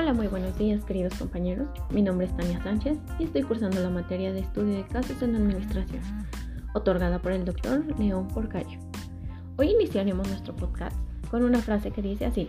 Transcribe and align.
Hola, 0.00 0.14
muy 0.14 0.28
buenos 0.28 0.56
días 0.56 0.84
queridos 0.84 1.14
compañeros. 1.14 1.66
Mi 1.90 2.02
nombre 2.02 2.26
es 2.26 2.36
Tania 2.36 2.62
Sánchez 2.62 2.98
y 3.18 3.24
estoy 3.24 3.42
cursando 3.42 3.80
la 3.80 3.90
materia 3.90 4.32
de 4.32 4.38
estudio 4.38 4.76
de 4.76 4.86
casos 4.86 5.20
en 5.22 5.34
administración, 5.34 6.00
otorgada 6.72 7.18
por 7.18 7.32
el 7.32 7.44
doctor 7.44 7.84
León 7.98 8.28
Porcayo. 8.28 8.78
Hoy 9.56 9.70
iniciaremos 9.70 10.28
nuestro 10.28 10.54
podcast 10.54 10.96
con 11.32 11.42
una 11.42 11.58
frase 11.58 11.90
que 11.90 12.00
dice 12.00 12.26
así. 12.26 12.48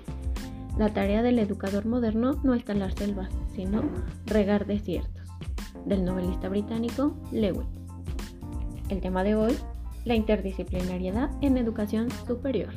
La 0.78 0.94
tarea 0.94 1.24
del 1.24 1.40
educador 1.40 1.88
moderno 1.88 2.40
no 2.44 2.54
es 2.54 2.64
talar 2.64 2.94
selvas, 2.96 3.32
sino 3.56 3.82
regar 4.28 4.68
desiertos, 4.68 5.26
del 5.88 6.06
novelista 6.06 6.50
británico 6.50 7.18
Lewis. 7.32 7.68
El 8.90 9.02
tema 9.02 9.24
de 9.24 9.34
hoy, 9.34 9.58
la 10.06 10.14
interdisciplinariedad 10.14 11.32
en 11.42 11.58
educación 11.58 12.10
superior. 12.28 12.76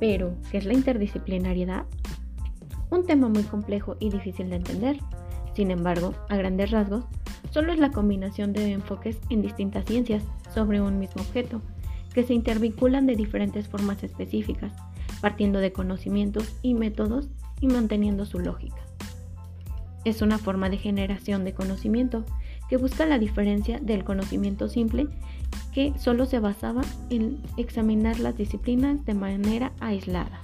Pero, 0.00 0.36
¿qué 0.50 0.56
es 0.56 0.64
la 0.64 0.72
interdisciplinariedad? 0.72 1.84
Un 2.92 3.06
tema 3.06 3.30
muy 3.30 3.44
complejo 3.44 3.96
y 4.00 4.10
difícil 4.10 4.50
de 4.50 4.56
entender. 4.56 4.98
Sin 5.56 5.70
embargo, 5.70 6.12
a 6.28 6.36
grandes 6.36 6.72
rasgos, 6.72 7.04
solo 7.50 7.72
es 7.72 7.78
la 7.78 7.90
combinación 7.90 8.52
de 8.52 8.72
enfoques 8.72 9.18
en 9.30 9.40
distintas 9.40 9.86
ciencias 9.86 10.22
sobre 10.52 10.82
un 10.82 10.98
mismo 10.98 11.22
objeto, 11.22 11.62
que 12.12 12.22
se 12.22 12.34
intervinculan 12.34 13.06
de 13.06 13.16
diferentes 13.16 13.66
formas 13.66 14.04
específicas, 14.04 14.74
partiendo 15.22 15.60
de 15.60 15.72
conocimientos 15.72 16.54
y 16.60 16.74
métodos 16.74 17.30
y 17.62 17.68
manteniendo 17.68 18.26
su 18.26 18.40
lógica. 18.40 18.82
Es 20.04 20.20
una 20.20 20.36
forma 20.36 20.68
de 20.68 20.76
generación 20.76 21.44
de 21.44 21.54
conocimiento 21.54 22.26
que 22.68 22.76
busca 22.76 23.06
la 23.06 23.18
diferencia 23.18 23.78
del 23.80 24.04
conocimiento 24.04 24.68
simple 24.68 25.06
que 25.72 25.94
solo 25.98 26.26
se 26.26 26.40
basaba 26.40 26.82
en 27.08 27.40
examinar 27.56 28.20
las 28.20 28.36
disciplinas 28.36 29.02
de 29.06 29.14
manera 29.14 29.72
aislada. 29.80 30.42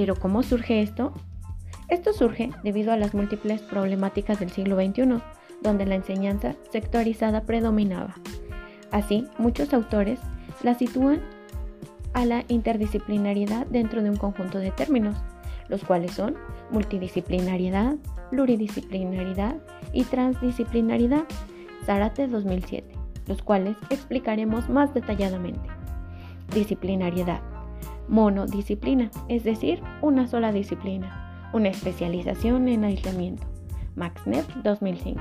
Pero 0.00 0.16
¿cómo 0.16 0.42
surge 0.42 0.80
esto? 0.80 1.12
Esto 1.90 2.14
surge 2.14 2.48
debido 2.64 2.90
a 2.90 2.96
las 2.96 3.12
múltiples 3.12 3.60
problemáticas 3.60 4.40
del 4.40 4.48
siglo 4.48 4.76
XXI, 4.76 5.20
donde 5.60 5.84
la 5.84 5.96
enseñanza 5.96 6.54
sectorizada 6.72 7.42
predominaba. 7.42 8.14
Así, 8.92 9.26
muchos 9.36 9.74
autores 9.74 10.18
la 10.62 10.72
sitúan 10.72 11.20
a 12.14 12.24
la 12.24 12.44
interdisciplinariedad 12.48 13.66
dentro 13.66 14.02
de 14.02 14.08
un 14.08 14.16
conjunto 14.16 14.56
de 14.56 14.70
términos, 14.70 15.18
los 15.68 15.84
cuales 15.84 16.12
son 16.12 16.34
multidisciplinariedad, 16.70 17.96
pluridisciplinaridad 18.30 19.56
y 19.92 20.04
transdisciplinaridad, 20.04 21.24
Zárate 21.84 22.26
2007 22.26 22.94
los 23.26 23.42
cuales 23.42 23.76
explicaremos 23.90 24.70
más 24.70 24.94
detalladamente. 24.94 25.68
Disciplinariedad. 26.54 27.42
Monodisciplina, 28.10 29.10
es 29.28 29.44
decir, 29.44 29.80
una 30.02 30.26
sola 30.26 30.50
disciplina, 30.52 31.48
una 31.52 31.68
especialización 31.68 32.68
en 32.68 32.84
aislamiento. 32.84 33.46
MaxNet 33.94 34.46
2005, 34.64 35.20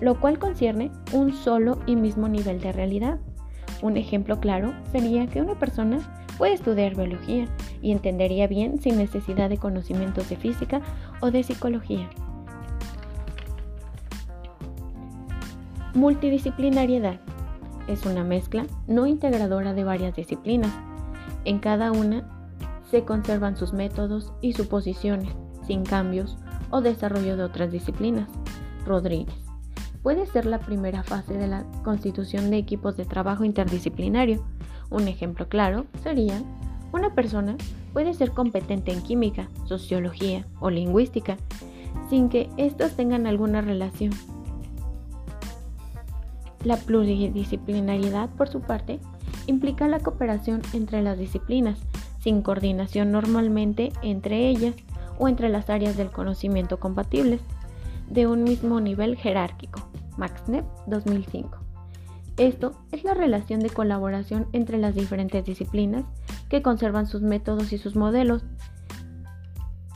lo 0.00 0.20
cual 0.20 0.38
concierne 0.38 0.92
un 1.12 1.32
solo 1.32 1.80
y 1.84 1.96
mismo 1.96 2.28
nivel 2.28 2.60
de 2.60 2.72
realidad. 2.72 3.18
Un 3.82 3.96
ejemplo 3.96 4.38
claro 4.38 4.72
sería 4.92 5.26
que 5.26 5.42
una 5.42 5.58
persona 5.58 5.98
puede 6.38 6.54
estudiar 6.54 6.94
biología 6.94 7.46
y 7.80 7.90
entendería 7.90 8.46
bien 8.46 8.80
sin 8.80 8.98
necesidad 8.98 9.50
de 9.50 9.58
conocimientos 9.58 10.28
de 10.28 10.36
física 10.36 10.80
o 11.20 11.32
de 11.32 11.42
psicología. 11.42 12.08
Multidisciplinariedad 15.94 17.20
es 17.88 18.06
una 18.06 18.22
mezcla 18.22 18.64
no 18.86 19.06
integradora 19.06 19.74
de 19.74 19.82
varias 19.82 20.14
disciplinas. 20.14 20.72
En 21.44 21.58
cada 21.58 21.92
una 21.92 22.24
se 22.90 23.04
conservan 23.04 23.56
sus 23.56 23.72
métodos 23.72 24.32
y 24.40 24.52
suposiciones, 24.52 25.34
sin 25.66 25.84
cambios 25.84 26.36
o 26.70 26.80
desarrollo 26.80 27.36
de 27.36 27.44
otras 27.44 27.72
disciplinas. 27.72 28.28
Rodríguez. 28.86 29.34
Puede 30.02 30.26
ser 30.26 30.46
la 30.46 30.58
primera 30.58 31.04
fase 31.04 31.34
de 31.34 31.46
la 31.46 31.64
constitución 31.84 32.50
de 32.50 32.58
equipos 32.58 32.96
de 32.96 33.04
trabajo 33.04 33.44
interdisciplinario. 33.44 34.44
Un 34.90 35.06
ejemplo 35.06 35.48
claro 35.48 35.86
sería, 36.02 36.42
una 36.92 37.14
persona 37.14 37.56
puede 37.92 38.12
ser 38.12 38.32
competente 38.32 38.92
en 38.92 39.02
química, 39.02 39.48
sociología 39.64 40.46
o 40.60 40.70
lingüística, 40.70 41.36
sin 42.10 42.28
que 42.28 42.50
éstas 42.56 42.96
tengan 42.96 43.26
alguna 43.26 43.60
relación 43.60 44.12
la 46.64 46.76
pluridisciplinariedad, 46.76 48.30
por 48.30 48.48
su 48.48 48.60
parte, 48.60 49.00
implica 49.46 49.88
la 49.88 50.00
cooperación 50.00 50.62
entre 50.72 51.02
las 51.02 51.18
disciplinas, 51.18 51.78
sin 52.20 52.42
coordinación 52.42 53.10
normalmente 53.12 53.92
entre 54.02 54.48
ellas 54.48 54.74
o 55.18 55.28
entre 55.28 55.48
las 55.48 55.70
áreas 55.70 55.96
del 55.96 56.10
conocimiento 56.10 56.78
compatibles, 56.78 57.40
de 58.08 58.26
un 58.26 58.44
mismo 58.44 58.80
nivel 58.80 59.16
jerárquico. 59.16 59.88
MaxNet 60.16 60.64
2005. 60.86 61.58
Esto 62.36 62.72
es 62.92 63.04
la 63.04 63.14
relación 63.14 63.60
de 63.60 63.70
colaboración 63.70 64.46
entre 64.52 64.78
las 64.78 64.94
diferentes 64.94 65.44
disciplinas 65.44 66.04
que 66.48 66.62
conservan 66.62 67.06
sus 67.06 67.22
métodos 67.22 67.72
y 67.72 67.78
sus 67.78 67.96
modelos. 67.96 68.44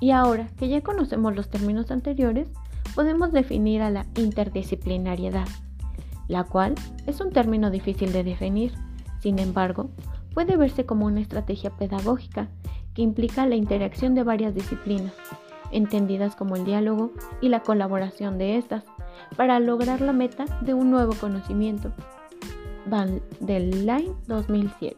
Y 0.00 0.10
ahora 0.10 0.48
que 0.58 0.68
ya 0.68 0.82
conocemos 0.82 1.34
los 1.34 1.48
términos 1.48 1.90
anteriores, 1.90 2.48
podemos 2.94 3.32
definir 3.32 3.82
a 3.82 3.90
la 3.90 4.06
interdisciplinariedad 4.16 5.46
la 6.28 6.44
cual 6.44 6.74
es 7.06 7.20
un 7.20 7.30
término 7.30 7.70
difícil 7.70 8.12
de 8.12 8.24
definir. 8.24 8.72
Sin 9.26 9.40
embargo, 9.40 9.90
puede 10.34 10.56
verse 10.56 10.86
como 10.86 11.04
una 11.04 11.20
estrategia 11.20 11.70
pedagógica 11.70 12.46
que 12.94 13.02
implica 13.02 13.44
la 13.44 13.56
interacción 13.56 14.14
de 14.14 14.22
varias 14.22 14.54
disciplinas, 14.54 15.14
entendidas 15.72 16.36
como 16.36 16.54
el 16.54 16.64
diálogo 16.64 17.10
y 17.40 17.48
la 17.48 17.58
colaboración 17.58 18.38
de 18.38 18.56
estas, 18.56 18.84
para 19.36 19.58
lograr 19.58 20.00
la 20.00 20.12
meta 20.12 20.44
de 20.60 20.74
un 20.74 20.92
nuevo 20.92 21.12
conocimiento. 21.14 21.90
Van 22.86 23.20
del 23.40 23.84
Line 23.84 24.12
2007. 24.28 24.96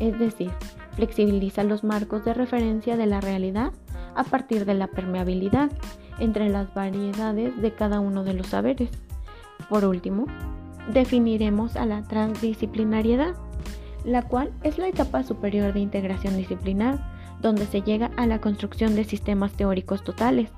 Es 0.00 0.18
decir, 0.18 0.50
flexibiliza 0.96 1.62
los 1.62 1.84
marcos 1.84 2.24
de 2.24 2.34
referencia 2.34 2.96
de 2.96 3.06
la 3.06 3.20
realidad 3.20 3.70
a 4.16 4.24
partir 4.24 4.64
de 4.64 4.74
la 4.74 4.88
permeabilidad 4.88 5.70
entre 6.18 6.48
las 6.48 6.74
variedades 6.74 7.56
de 7.62 7.72
cada 7.72 8.00
uno 8.00 8.24
de 8.24 8.34
los 8.34 8.48
saberes. 8.48 8.90
Por 9.68 9.84
último, 9.84 10.26
definiremos 10.92 11.76
a 11.76 11.86
la 11.86 12.02
transdisciplinariedad, 12.02 13.36
la 14.04 14.22
cual 14.22 14.52
es 14.62 14.78
la 14.78 14.88
etapa 14.88 15.22
superior 15.22 15.72
de 15.72 15.80
integración 15.80 16.36
disciplinar, 16.36 16.98
donde 17.40 17.66
se 17.66 17.82
llega 17.82 18.10
a 18.16 18.26
la 18.26 18.40
construcción 18.40 18.94
de 18.94 19.04
sistemas 19.04 19.52
teóricos 19.52 20.04
totales, 20.04 20.50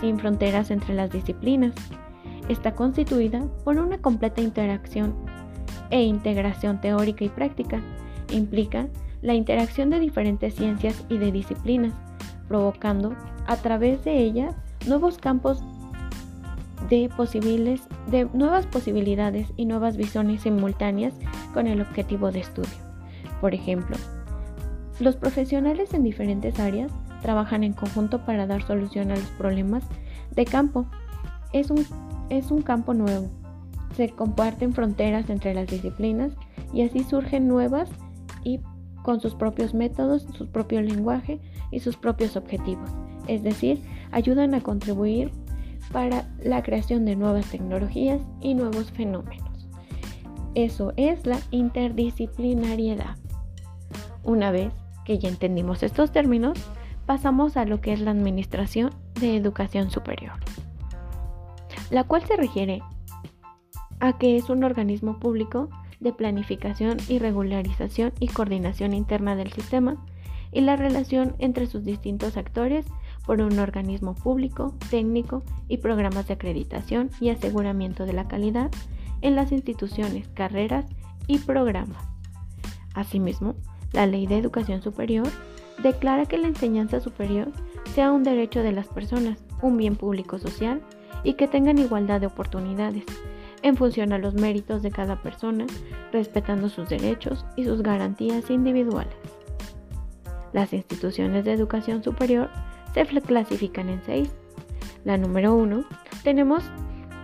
sin 0.00 0.18
fronteras 0.18 0.70
entre 0.70 0.94
las 0.94 1.10
disciplinas. 1.10 1.74
Está 2.48 2.74
constituida 2.74 3.44
por 3.64 3.78
una 3.78 3.98
completa 3.98 4.40
interacción 4.40 5.14
e 5.90 6.02
integración 6.02 6.80
teórica 6.80 7.24
y 7.24 7.28
práctica. 7.28 7.80
Implica 8.30 8.88
la 9.20 9.34
interacción 9.34 9.90
de 9.90 10.00
diferentes 10.00 10.54
ciencias 10.54 11.04
y 11.08 11.18
de 11.18 11.30
disciplinas, 11.30 11.92
provocando 12.48 13.14
a 13.46 13.56
través 13.56 14.04
de 14.04 14.18
ella 14.18 14.56
nuevos 14.86 15.18
campos 15.18 15.62
de, 16.88 17.08
posibles, 17.16 17.82
de 18.10 18.24
nuevas 18.32 18.66
posibilidades 18.66 19.48
y 19.56 19.66
nuevas 19.66 19.96
visiones 19.96 20.42
simultáneas 20.42 21.14
con 21.54 21.66
el 21.66 21.80
objetivo 21.80 22.32
de 22.32 22.40
estudio. 22.40 22.81
Por 23.42 23.54
ejemplo, 23.54 23.96
los 25.00 25.16
profesionales 25.16 25.92
en 25.94 26.04
diferentes 26.04 26.60
áreas 26.60 26.92
trabajan 27.22 27.64
en 27.64 27.72
conjunto 27.72 28.24
para 28.24 28.46
dar 28.46 28.62
solución 28.62 29.10
a 29.10 29.16
los 29.16 29.26
problemas 29.30 29.82
de 30.30 30.44
campo. 30.44 30.86
Es 31.52 31.68
un, 31.68 31.84
es 32.30 32.52
un 32.52 32.62
campo 32.62 32.94
nuevo. 32.94 33.28
Se 33.96 34.10
comparten 34.10 34.72
fronteras 34.72 35.28
entre 35.28 35.54
las 35.54 35.66
disciplinas 35.66 36.30
y 36.72 36.82
así 36.82 37.02
surgen 37.02 37.48
nuevas 37.48 37.90
y 38.44 38.60
con 39.02 39.20
sus 39.20 39.34
propios 39.34 39.74
métodos, 39.74 40.24
su 40.38 40.46
propio 40.46 40.80
lenguaje 40.80 41.40
y 41.72 41.80
sus 41.80 41.96
propios 41.96 42.36
objetivos. 42.36 42.90
Es 43.26 43.42
decir, 43.42 43.82
ayudan 44.12 44.54
a 44.54 44.60
contribuir 44.60 45.32
para 45.90 46.32
la 46.44 46.62
creación 46.62 47.04
de 47.06 47.16
nuevas 47.16 47.50
tecnologías 47.50 48.20
y 48.40 48.54
nuevos 48.54 48.92
fenómenos. 48.92 49.68
Eso 50.54 50.92
es 50.96 51.26
la 51.26 51.40
interdisciplinariedad. 51.50 53.16
Una 54.24 54.50
vez 54.50 54.72
que 55.04 55.18
ya 55.18 55.28
entendimos 55.28 55.82
estos 55.82 56.12
términos, 56.12 56.58
pasamos 57.06 57.56
a 57.56 57.64
lo 57.64 57.80
que 57.80 57.92
es 57.92 58.00
la 58.00 58.12
Administración 58.12 58.90
de 59.20 59.36
Educación 59.36 59.90
Superior, 59.90 60.34
la 61.90 62.04
cual 62.04 62.24
se 62.24 62.36
refiere 62.36 62.82
a 64.00 64.18
que 64.18 64.36
es 64.36 64.50
un 64.50 64.64
organismo 64.64 65.18
público 65.18 65.68
de 66.00 66.12
planificación 66.12 66.98
y 67.08 67.18
regularización 67.18 68.12
y 68.18 68.28
coordinación 68.28 68.94
interna 68.94 69.36
del 69.36 69.52
sistema 69.52 69.96
y 70.52 70.60
la 70.60 70.76
relación 70.76 71.34
entre 71.38 71.66
sus 71.66 71.84
distintos 71.84 72.36
actores 72.36 72.86
por 73.24 73.40
un 73.40 73.58
organismo 73.58 74.14
público, 74.14 74.74
técnico 74.90 75.42
y 75.68 75.78
programas 75.78 76.26
de 76.26 76.34
acreditación 76.34 77.10
y 77.20 77.30
aseguramiento 77.30 78.04
de 78.04 78.12
la 78.12 78.28
calidad 78.28 78.70
en 79.22 79.36
las 79.36 79.52
instituciones, 79.52 80.28
carreras 80.28 80.86
y 81.26 81.38
programas. 81.38 82.04
Asimismo, 82.94 83.54
la 83.92 84.06
Ley 84.06 84.26
de 84.26 84.38
Educación 84.38 84.82
Superior 84.82 85.28
declara 85.82 86.26
que 86.26 86.38
la 86.38 86.48
enseñanza 86.48 87.00
superior 87.00 87.48
sea 87.94 88.12
un 88.12 88.22
derecho 88.22 88.62
de 88.62 88.72
las 88.72 88.88
personas, 88.88 89.44
un 89.60 89.76
bien 89.76 89.96
público 89.96 90.38
social 90.38 90.80
y 91.24 91.34
que 91.34 91.48
tengan 91.48 91.78
igualdad 91.78 92.20
de 92.20 92.26
oportunidades 92.26 93.04
en 93.62 93.76
función 93.76 94.12
a 94.12 94.18
los 94.18 94.34
méritos 94.34 94.82
de 94.82 94.90
cada 94.90 95.22
persona, 95.22 95.66
respetando 96.12 96.68
sus 96.68 96.88
derechos 96.88 97.44
y 97.56 97.64
sus 97.64 97.82
garantías 97.82 98.50
individuales. 98.50 99.14
Las 100.52 100.72
instituciones 100.72 101.44
de 101.44 101.52
educación 101.52 102.02
superior 102.02 102.50
se 102.92 103.06
clasifican 103.06 103.88
en 103.88 104.02
seis. 104.04 104.30
La 105.04 105.16
número 105.16 105.54
uno 105.54 105.84
tenemos 106.22 106.62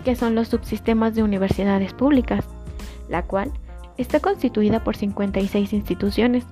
que 0.04 0.16
son 0.16 0.34
los 0.34 0.48
subsistemas 0.48 1.14
de 1.14 1.22
universidades 1.22 1.92
públicas, 1.92 2.44
la 3.08 3.24
cual 3.24 3.52
está 3.98 4.20
constituida 4.20 4.82
por 4.82 4.96
56 4.96 5.72
instituciones, 5.72 6.44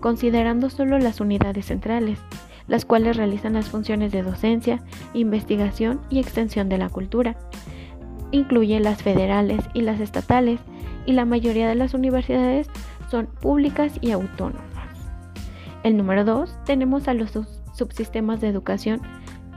considerando 0.00 0.68
solo 0.68 0.98
las 0.98 1.20
unidades 1.20 1.66
centrales, 1.66 2.18
las 2.66 2.84
cuales 2.84 3.16
realizan 3.16 3.54
las 3.54 3.70
funciones 3.70 4.12
de 4.12 4.22
docencia, 4.22 4.82
investigación 5.14 6.00
y 6.10 6.18
extensión 6.18 6.68
de 6.68 6.78
la 6.78 6.90
cultura. 6.90 7.36
Incluye 8.30 8.78
las 8.80 9.02
federales 9.02 9.64
y 9.72 9.80
las 9.80 10.00
estatales, 10.00 10.60
y 11.06 11.12
la 11.12 11.24
mayoría 11.24 11.66
de 11.66 11.74
las 11.74 11.94
universidades 11.94 12.68
son 13.10 13.26
públicas 13.26 13.92
y 14.02 14.10
autónomas. 14.10 14.62
El 15.82 15.96
número 15.96 16.24
2 16.24 16.64
tenemos 16.66 17.08
a 17.08 17.14
los 17.14 17.30
subsistemas 17.72 18.42
de 18.42 18.48
educación 18.48 19.00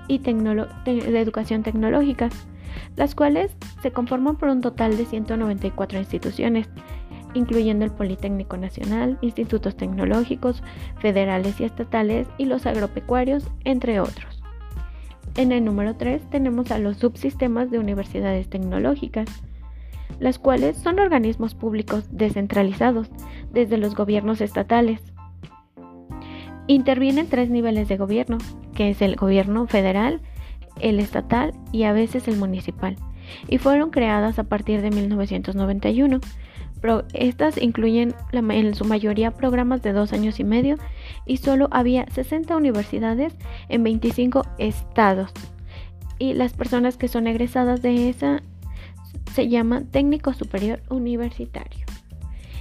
y 0.07 0.19
de 0.19 1.19
educación 1.19 1.63
tecnológica, 1.63 2.29
las 2.95 3.15
cuales 3.15 3.51
se 3.81 3.91
conforman 3.91 4.37
por 4.37 4.47
un 4.49 4.61
total 4.61 4.95
de 4.95 5.05
194 5.05 5.99
instituciones, 5.99 6.69
incluyendo 7.33 7.85
el 7.85 7.91
Politécnico 7.91 8.57
Nacional, 8.57 9.17
institutos 9.21 9.75
tecnológicos, 9.75 10.63
federales 10.99 11.59
y 11.59 11.65
estatales 11.65 12.27
y 12.37 12.45
los 12.45 12.65
agropecuarios, 12.65 13.49
entre 13.63 13.99
otros. 13.99 14.41
En 15.35 15.51
el 15.51 15.63
número 15.63 15.95
3 15.95 16.29
tenemos 16.29 16.71
a 16.71 16.79
los 16.79 16.97
subsistemas 16.97 17.71
de 17.71 17.79
universidades 17.79 18.49
tecnológicas, 18.49 19.27
las 20.19 20.39
cuales 20.39 20.77
son 20.77 20.99
organismos 20.99 21.55
públicos 21.55 22.05
descentralizados 22.11 23.09
desde 23.51 23.77
los 23.77 23.95
gobiernos 23.95 24.41
estatales. 24.41 25.01
Intervienen 26.67 27.27
tres 27.27 27.49
niveles 27.49 27.87
de 27.87 27.97
gobierno, 27.97 28.37
que 28.75 28.89
es 28.89 29.01
el 29.01 29.15
gobierno 29.15 29.67
federal, 29.67 30.21
el 30.79 30.99
estatal 30.99 31.53
y 31.71 31.83
a 31.83 31.93
veces 31.93 32.27
el 32.27 32.37
municipal, 32.37 32.97
y 33.47 33.57
fueron 33.57 33.89
creadas 33.89 34.37
a 34.37 34.43
partir 34.43 34.81
de 34.81 34.91
1991 34.91 36.19
estas 37.13 37.61
incluyen 37.61 38.15
en 38.31 38.75
su 38.75 38.85
mayoría 38.85 39.31
programas 39.31 39.81
de 39.83 39.93
dos 39.93 40.13
años 40.13 40.39
y 40.39 40.43
medio 40.43 40.77
y 41.25 41.37
solo 41.37 41.67
había 41.71 42.07
60 42.11 42.55
universidades 42.55 43.35
en 43.69 43.83
25 43.83 44.45
estados. 44.57 45.31
Y 46.17 46.33
las 46.33 46.53
personas 46.53 46.97
que 46.97 47.07
son 47.07 47.27
egresadas 47.27 47.81
de 47.81 48.09
esa 48.09 48.41
se 49.33 49.47
llama 49.47 49.83
técnico 49.91 50.33
superior 50.33 50.81
universitario. 50.89 51.85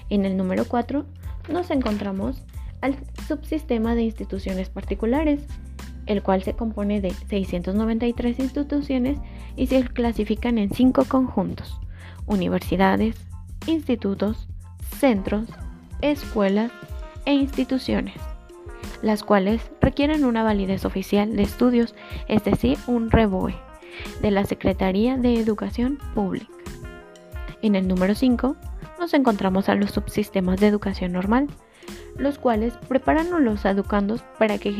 En 0.08 0.25
el 0.25 0.37
número 0.37 0.64
4 0.66 1.05
nos 1.50 1.70
encontramos 1.70 2.43
al 2.81 2.96
subsistema 3.26 3.94
de 3.94 4.02
instituciones 4.02 4.69
particulares, 4.69 5.40
el 6.06 6.23
cual 6.23 6.43
se 6.43 6.55
compone 6.55 7.00
de 7.00 7.11
693 7.28 8.38
instituciones 8.38 9.19
y 9.56 9.66
se 9.66 9.82
clasifican 9.84 10.58
en 10.58 10.73
cinco 10.73 11.05
conjuntos, 11.05 11.78
universidades, 12.26 13.30
institutos, 13.67 14.49
centros, 14.99 15.49
escuelas 16.01 16.73
e 17.25 17.35
instituciones, 17.35 18.15
las 19.03 19.23
cuales 19.23 19.71
requieren 19.81 20.25
una 20.25 20.43
validez 20.43 20.85
oficial 20.85 21.37
de 21.37 21.43
estudios, 21.43 21.95
es 22.29 22.45
decir, 22.45 22.79
un 22.87 23.11
REBOE, 23.11 23.55
de 24.23 24.31
la 24.31 24.45
Secretaría 24.45 25.17
de 25.17 25.39
Educación 25.39 25.99
Pública. 26.15 26.47
En 27.62 27.75
el 27.75 27.87
número 27.87 28.15
5 28.15 28.57
nos 28.99 29.15
encontramos 29.15 29.69
a 29.69 29.75
los 29.75 29.91
subsistemas 29.91 30.61
de 30.61 30.69
educación 30.69 31.12
normal, 31.12 31.49
los 32.17 32.39
cuales 32.39 32.75
preparan 32.89 33.33
a 33.33 33.39
los 33.39 33.65
educandos 33.65 34.23
para 34.39 34.59
que 34.59 34.71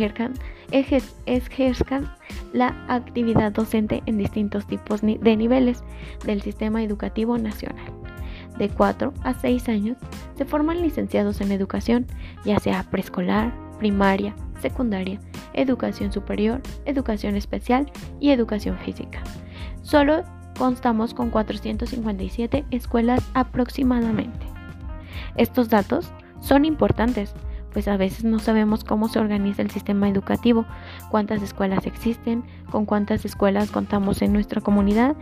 ejerzcan, 0.73 2.15
la 2.53 2.75
actividad 2.89 3.53
docente 3.53 4.03
en 4.07 4.19
distintos 4.19 4.67
tipos 4.67 5.01
de 5.03 5.37
niveles 5.37 5.83
del 6.25 6.43
sistema 6.43 6.83
educativo 6.83 7.39
nacional 7.39 8.00
de 8.61 8.69
4 8.69 9.13
a 9.25 9.35
6 9.35 9.69
años 9.69 9.97
se 10.37 10.45
forman 10.45 10.83
licenciados 10.83 11.41
en 11.41 11.51
educación, 11.51 12.07
ya 12.45 12.59
sea 12.61 12.85
preescolar, 12.85 13.53
primaria, 13.79 14.37
secundaria, 14.61 15.19
educación 15.55 16.13
superior, 16.13 16.61
educación 16.85 17.37
especial 17.37 17.91
y 18.21 18.31
educación 18.31 18.79
física. 18.79 19.23
Solo 19.83 20.23
constamos 20.59 21.15
con 21.15 21.31
457 21.31 22.67
escuelas 22.71 23.27
aproximadamente. 23.33 24.47
Estos 25.37 25.71
datos 25.71 26.13
son 26.41 26.67
importantes, 26.67 27.35
pues 27.73 27.89
a 27.89 27.97
veces 27.97 28.25
no 28.25 28.41
sabemos 28.41 28.85
cómo 28.85 29.09
se 29.09 29.21
organiza 29.21 29.63
el 29.63 29.71
sistema 29.71 30.07
educativo, 30.09 30.67
cuántas 31.11 31.41
escuelas 31.41 31.87
existen, 31.87 32.45
con 32.71 32.85
cuántas 32.85 33.25
escuelas 33.25 33.71
contamos 33.71 34.21
en 34.21 34.35
nuestra 34.35 34.61
comunidad 34.61 35.17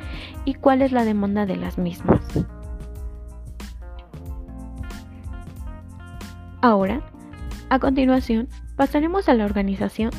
y 0.44 0.54
cuál 0.54 0.82
es 0.82 0.90
la 0.90 1.04
demanda 1.04 1.46
de 1.46 1.56
las 1.56 1.78
mismas. 1.78 2.20
Ahora, 6.60 7.02
a 7.70 7.78
continuación, 7.78 8.48
pasaremos 8.76 9.28
a 9.28 9.34
la 9.34 9.44
organización 9.44 10.10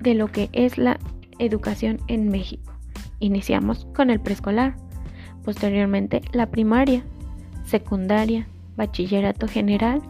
de 0.00 0.14
lo 0.14 0.28
que 0.28 0.48
es 0.52 0.78
la 0.78 0.98
educación 1.38 1.98
en 2.06 2.28
México. 2.28 2.72
Iniciamos 3.18 3.86
con 3.94 4.10
el 4.10 4.20
preescolar, 4.20 4.76
posteriormente 5.44 6.22
la 6.32 6.50
primaria, 6.50 7.02
secundaria, 7.64 8.46
bachillerato 8.76 9.48
general 9.48 10.00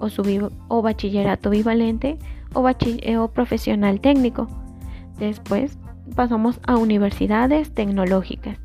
o, 0.00 0.82
bachillerato 0.82 1.50
bivalente 1.50 2.18
o, 2.54 2.66
eh, 2.68 3.18
o 3.18 3.28
profesional 3.28 4.00
técnico. 4.00 4.48
Después 5.18 5.78
pasamos 6.14 6.58
a 6.66 6.76
universidades 6.76 7.72
tecnológicas 7.72 8.58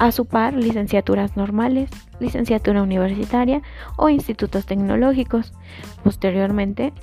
a 0.00 0.12
su 0.12 0.24
par 0.24 0.54
licenciaturas 0.54 1.36
normales, 1.36 1.90
licenciatura 2.20 2.82
universitaria 2.82 3.60
o 3.98 4.08
institutos 4.08 4.64
tecnológicos. 4.64 5.52
Posteriormente, 6.02 6.94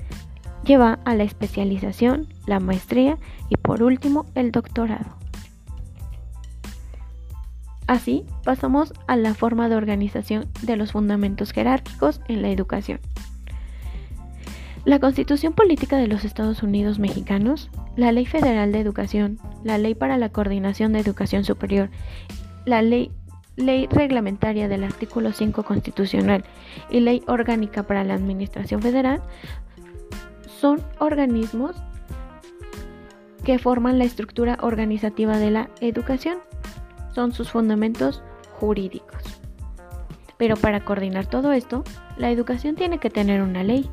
lleva 0.64 0.98
a 1.04 1.14
la 1.14 1.22
especialización, 1.22 2.26
la 2.46 2.58
maestría 2.58 3.16
y 3.48 3.56
por 3.56 3.84
último 3.84 4.26
el 4.34 4.50
doctorado. 4.50 5.06
Así 7.86 8.26
pasamos 8.44 8.92
a 9.06 9.14
la 9.14 9.32
forma 9.32 9.68
de 9.68 9.76
organización 9.76 10.48
de 10.62 10.76
los 10.76 10.90
fundamentos 10.90 11.52
jerárquicos 11.52 12.20
en 12.26 12.42
la 12.42 12.50
educación. 12.50 12.98
La 14.84 14.98
Constitución 14.98 15.52
Política 15.52 15.98
de 15.98 16.08
los 16.08 16.24
Estados 16.24 16.64
Unidos 16.64 16.98
Mexicanos, 16.98 17.70
la 17.94 18.10
Ley 18.10 18.26
Federal 18.26 18.72
de 18.72 18.80
Educación, 18.80 19.38
la 19.62 19.78
Ley 19.78 19.94
para 19.94 20.18
la 20.18 20.30
Coordinación 20.30 20.92
de 20.92 20.98
Educación 20.98 21.44
Superior 21.44 21.90
la 22.68 22.82
ley, 22.82 23.10
reglamentaria 23.90 24.68
del 24.68 24.84
artículo 24.84 25.32
5 25.32 25.62
constitucional 25.64 26.44
y 26.90 27.00
ley 27.00 27.22
orgánica 27.26 27.82
para 27.82 28.04
la 28.04 28.14
Administración 28.14 28.82
Federal 28.82 29.20
son 30.60 30.82
organismos 30.98 31.74
que 33.44 33.58
forman 33.58 33.98
la 33.98 34.04
estructura 34.04 34.58
organizativa 34.60 35.38
de 35.38 35.50
la 35.50 35.70
educación. 35.80 36.38
Son 37.14 37.32
sus 37.32 37.50
fundamentos 37.50 38.22
jurídicos. 38.60 39.22
Pero 40.36 40.56
para 40.56 40.84
coordinar 40.84 41.26
todo 41.26 41.52
esto, 41.52 41.82
la 42.16 42.30
educación 42.30 42.76
tiene 42.76 42.98
que 42.98 43.10
tener 43.10 43.42
una 43.42 43.64
ley, 43.64 43.90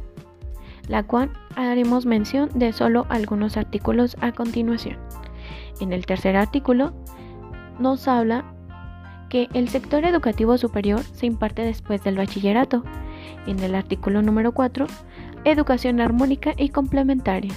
la 0.88 1.04
cual 1.04 1.32
haremos 1.56 2.06
mención 2.06 2.50
de 2.54 2.74
solo 2.74 3.06
algunos 3.10 3.58
artículos 3.58 4.18
a 4.20 4.32
continuación. 4.32 4.98
En 5.80 5.94
el 5.94 6.06
tercer 6.06 6.36
artículo 6.36 6.94
nos 7.80 8.08
habla 8.08 8.55
que 9.36 9.50
el 9.54 9.68
sector 9.68 10.06
educativo 10.06 10.58
superior 10.58 11.04
se 11.12 11.26
imparte 11.26 11.62
después 11.62 12.02
del 12.02 12.16
bachillerato. 12.16 12.86
En 13.46 13.60
el 13.60 13.76
artículo 13.76 14.22
número 14.22 14.54
4, 14.54 14.88
educación 15.44 16.00
armónica 16.00 16.54
y 16.56 16.70
complementaria. 16.70 17.54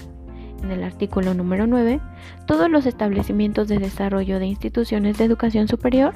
En 0.61 0.73
el 0.73 0.83
artículo 0.83 1.35
número 1.35 1.69
9, 1.69 2.01
todos 2.49 2.69
los 2.69 2.85
establecimientos 2.85 3.69
de 3.69 3.79
desarrollo 3.79 4.41
de 4.41 4.47
instituciones 4.47 5.19
de 5.19 5.25
educación 5.27 5.69
superior 5.69 6.15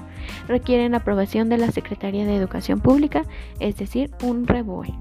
requieren 0.49 0.97
aprobación 0.97 1.49
de 1.49 1.59
la 1.59 1.71
Secretaría 1.71 2.27
de 2.27 2.35
Educación 2.35 2.81
Pública, 2.81 3.23
es 3.61 3.77
decir, 3.77 4.11
un 4.25 4.49
REBOE. 4.49 4.93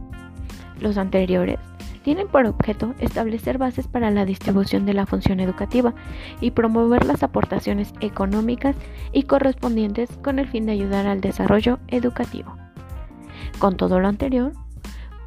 Los 0.79 0.99
anteriores 0.99 1.57
tienen 2.03 2.27
por 2.27 2.45
objeto 2.45 2.93
establecer 2.99 3.57
bases 3.57 3.87
para 3.87 4.11
la 4.11 4.25
distribución 4.25 4.85
de 4.85 4.93
la 4.93 5.05
función 5.05 5.39
educativa 5.39 5.93
y 6.39 6.51
promover 6.51 7.05
las 7.05 7.23
aportaciones 7.23 7.93
económicas 8.01 8.75
y 9.11 9.23
correspondientes 9.23 10.09
con 10.23 10.39
el 10.39 10.47
fin 10.47 10.65
de 10.65 10.73
ayudar 10.73 11.07
al 11.07 11.21
desarrollo 11.21 11.79
educativo. 11.87 12.55
Con 13.59 13.77
todo 13.77 13.99
lo 13.99 14.07
anterior, 14.07 14.53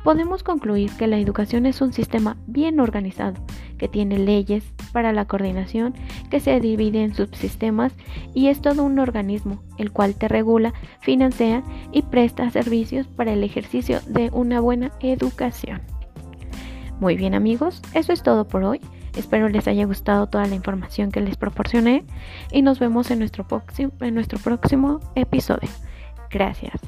podemos 0.02 0.42
concluir 0.42 0.90
que 0.98 1.06
la 1.06 1.18
educación 1.18 1.66
es 1.66 1.80
un 1.80 1.92
sistema 1.92 2.36
bien 2.46 2.80
organizado, 2.80 3.42
que 3.78 3.88
tiene 3.88 4.18
leyes 4.18 4.64
para 4.92 5.12
la 5.12 5.24
coordinación, 5.24 5.94
que 6.30 6.40
se 6.40 6.60
divide 6.60 7.02
en 7.02 7.14
subsistemas 7.14 7.92
y 8.34 8.48
es 8.48 8.60
todo 8.60 8.84
un 8.84 8.98
organismo, 8.98 9.62
el 9.78 9.90
cual 9.92 10.14
te 10.14 10.28
regula, 10.28 10.74
financia 11.00 11.62
y 11.92 12.02
presta 12.02 12.50
servicios 12.50 13.06
para 13.06 13.32
el 13.32 13.42
ejercicio 13.42 14.00
de 14.06 14.30
una 14.32 14.60
buena 14.60 14.92
educación. 15.00 15.93
Muy 17.00 17.16
bien 17.16 17.34
amigos, 17.34 17.82
eso 17.92 18.12
es 18.12 18.22
todo 18.22 18.46
por 18.46 18.64
hoy. 18.64 18.80
Espero 19.16 19.48
les 19.48 19.68
haya 19.68 19.84
gustado 19.84 20.26
toda 20.26 20.46
la 20.46 20.54
información 20.54 21.12
que 21.12 21.20
les 21.20 21.36
proporcioné 21.36 22.04
y 22.50 22.62
nos 22.62 22.78
vemos 22.78 23.10
en 23.10 23.20
nuestro, 23.20 23.46
próximo, 23.46 25.00
episodio. 25.14 25.68
Gracias. 26.30 26.80